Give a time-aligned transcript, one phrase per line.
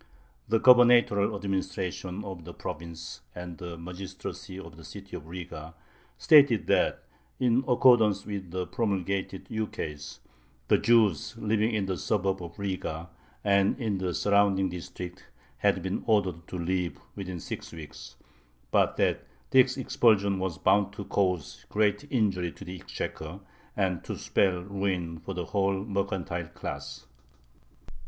[0.49, 5.75] The gubernatorial administration of the province and the magistracy of the city of Riga
[6.17, 7.03] stated that,
[7.39, 10.17] in accordance with the promulgated ukase,
[10.69, 13.09] the Jews living in the suburb of Riga
[13.43, 15.23] and in the surrounding district
[15.57, 18.15] had been ordered to leave within six weeks,
[18.71, 23.39] but that this expulsion was bound to cause great injury to the exchequer
[23.77, 27.05] and to spell ruin for the whole mercantile class.